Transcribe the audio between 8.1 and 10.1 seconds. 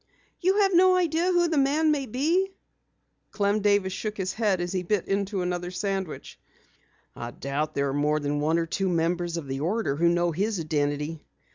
than one or two members of the order who